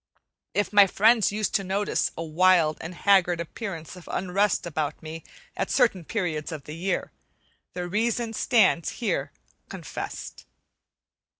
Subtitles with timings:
[0.55, 5.23] If my friends used to notice a wild and haggard appearance of unrest about me
[5.55, 7.11] at certain periods of the year,
[7.73, 9.31] the reason stands here
[9.69, 10.47] confessed.